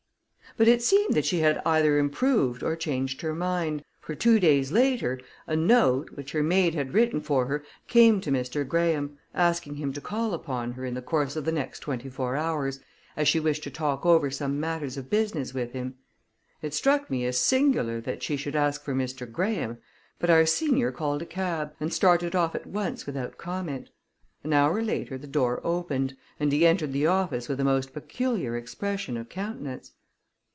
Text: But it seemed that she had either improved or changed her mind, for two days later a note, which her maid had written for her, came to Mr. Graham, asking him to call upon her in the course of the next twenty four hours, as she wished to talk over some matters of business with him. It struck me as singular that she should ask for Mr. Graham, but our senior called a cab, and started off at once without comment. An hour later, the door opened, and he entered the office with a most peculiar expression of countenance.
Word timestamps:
But 0.57 0.67
it 0.67 0.81
seemed 0.81 1.13
that 1.13 1.23
she 1.23 1.39
had 1.39 1.61
either 1.65 1.97
improved 1.97 2.61
or 2.61 2.75
changed 2.75 3.21
her 3.21 3.33
mind, 3.33 3.85
for 4.01 4.13
two 4.15 4.37
days 4.37 4.69
later 4.69 5.17
a 5.47 5.55
note, 5.55 6.09
which 6.15 6.33
her 6.33 6.43
maid 6.43 6.75
had 6.75 6.93
written 6.93 7.21
for 7.21 7.45
her, 7.45 7.63
came 7.87 8.19
to 8.19 8.31
Mr. 8.33 8.67
Graham, 8.67 9.17
asking 9.33 9.75
him 9.75 9.93
to 9.93 10.01
call 10.01 10.33
upon 10.33 10.73
her 10.73 10.83
in 10.83 10.93
the 10.93 11.01
course 11.01 11.37
of 11.37 11.45
the 11.45 11.53
next 11.53 11.79
twenty 11.79 12.09
four 12.09 12.35
hours, 12.35 12.81
as 13.15 13.29
she 13.29 13.39
wished 13.39 13.63
to 13.63 13.71
talk 13.71 14.05
over 14.05 14.29
some 14.29 14.59
matters 14.59 14.97
of 14.97 15.09
business 15.09 15.53
with 15.53 15.71
him. 15.71 15.95
It 16.61 16.73
struck 16.73 17.09
me 17.09 17.25
as 17.25 17.37
singular 17.37 18.01
that 18.01 18.21
she 18.21 18.35
should 18.35 18.57
ask 18.57 18.83
for 18.83 18.93
Mr. 18.93 19.31
Graham, 19.31 19.77
but 20.19 20.29
our 20.29 20.45
senior 20.45 20.91
called 20.91 21.21
a 21.21 21.25
cab, 21.25 21.71
and 21.79 21.93
started 21.93 22.35
off 22.35 22.55
at 22.55 22.67
once 22.67 23.05
without 23.05 23.37
comment. 23.37 23.89
An 24.43 24.51
hour 24.51 24.81
later, 24.81 25.17
the 25.17 25.27
door 25.27 25.61
opened, 25.63 26.17
and 26.41 26.51
he 26.51 26.67
entered 26.67 26.91
the 26.91 27.07
office 27.07 27.47
with 27.47 27.61
a 27.61 27.63
most 27.63 27.93
peculiar 27.93 28.57
expression 28.57 29.15
of 29.15 29.29
countenance. 29.29 29.93